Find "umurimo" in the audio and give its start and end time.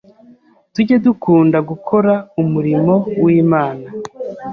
2.41-2.93